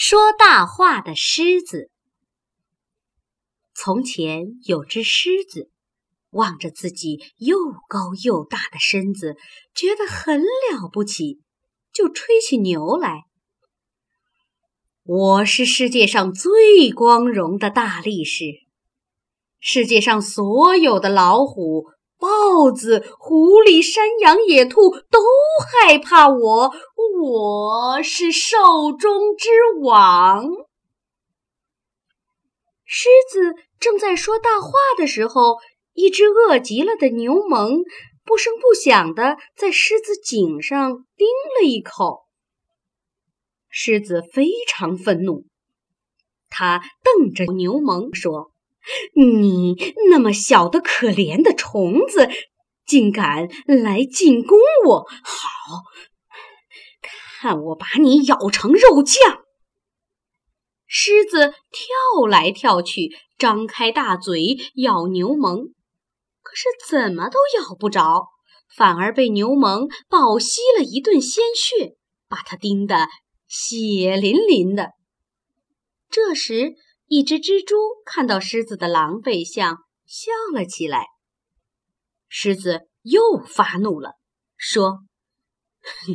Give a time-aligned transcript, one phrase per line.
[0.00, 1.90] 说大话的狮子。
[3.74, 5.72] 从前有只狮子，
[6.30, 7.56] 望着自己又
[7.88, 9.36] 高又大的身子，
[9.74, 11.40] 觉得很了不起，
[11.92, 13.24] 就吹起牛来
[15.02, 18.44] ：“我是世界上最光荣的大力士，
[19.58, 21.86] 世界上所有的老虎。”
[22.18, 25.20] 豹子、狐狸、山羊、野兔都
[25.70, 26.72] 害怕我，
[27.22, 28.58] 我是兽
[28.98, 29.48] 中之
[29.82, 30.44] 王。
[32.84, 35.58] 狮子正在说大话的时候，
[35.92, 37.84] 一只饿极了的牛虻
[38.24, 41.28] 不声不响地在狮子颈上叮
[41.60, 42.24] 了一口。
[43.68, 45.44] 狮子非常愤怒，
[46.48, 48.50] 他瞪着牛虻说。
[49.14, 49.76] 你
[50.10, 52.28] 那么小的可怜的虫子，
[52.86, 55.06] 竟敢来进攻我！
[55.22, 55.82] 好，
[57.40, 59.44] 看我把你咬成肉酱！
[60.86, 65.74] 狮子跳来跳去，张开大嘴咬牛虻，
[66.42, 68.28] 可是怎么都咬不着，
[68.74, 73.06] 反而被牛虻饱吸了一顿鲜血，把它叮得
[73.46, 74.92] 血淋淋的。
[76.10, 76.72] 这时，
[77.08, 81.06] 一只蜘蛛看到狮子的狼狈相，笑了起来。
[82.28, 84.12] 狮子又发怒了，
[84.58, 85.00] 说
[85.80, 86.14] ：“哼，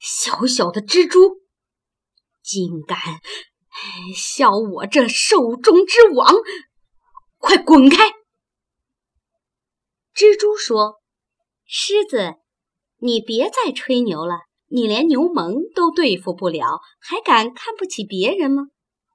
[0.00, 1.42] 小小的蜘蛛，
[2.42, 2.98] 竟敢
[4.16, 6.34] 笑我这兽中之王，
[7.36, 7.98] 快滚开！”
[10.16, 11.02] 蜘蛛说
[11.68, 12.36] ：“狮子，
[12.96, 14.36] 你别再吹牛了，
[14.68, 18.68] 你连牛虻都对付不了，还敢看不起别人吗？”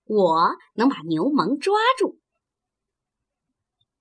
[0.07, 2.19] 我能把牛虻抓住。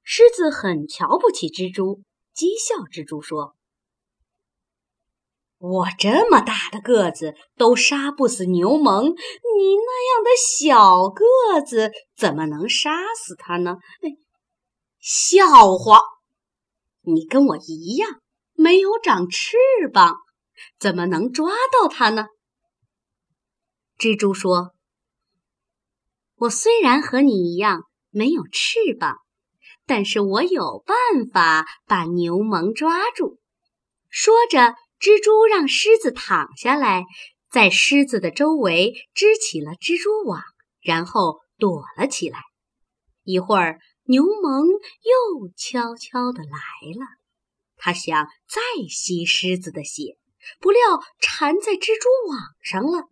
[0.03, 3.57] 狮子很瞧不起蜘蛛，讥笑蜘蛛说
[5.59, 13.79] ：“我这么大的个子都杀不死牛虻，你那样的小个子怎么能杀死它呢？”
[15.03, 15.99] 笑话！
[17.01, 18.21] 你跟我一样，
[18.53, 19.57] 没有长翅
[19.93, 20.19] 膀，
[20.79, 22.27] 怎么能抓到它呢？
[23.99, 24.76] 蜘蛛说。
[26.39, 29.17] 我虽然和你一样没有翅膀，
[29.87, 33.41] 但是我有办法把牛虻抓住。
[34.11, 37.05] 说着，蜘蛛让狮子躺下来，
[37.51, 40.43] 在狮子的周围织起了蜘蛛网，
[40.83, 42.41] 然后躲了起来。
[43.23, 44.67] 一会儿，牛虻
[45.03, 46.51] 又悄悄地来
[46.99, 47.07] 了，
[47.77, 48.61] 它想再
[48.91, 50.19] 吸狮子的血，
[50.61, 50.81] 不料
[51.19, 53.09] 缠在蜘蛛网上了。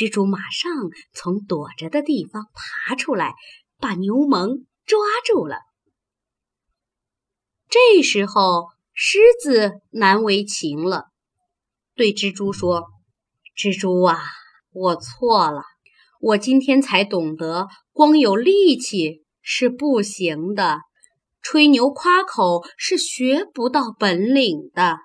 [0.00, 0.72] 蜘蛛马上
[1.12, 3.34] 从躲着的地方爬出来，
[3.76, 5.58] 把牛虻抓住了。
[7.68, 11.08] 这时候，狮子难为情了，
[11.94, 12.86] 对蜘蛛说
[13.54, 14.18] ：“蜘蛛啊，
[14.72, 15.64] 我错了，
[16.18, 20.78] 我今天才懂得，光有力气是不行的，
[21.42, 24.96] 吹牛夸口是学不到本领的。”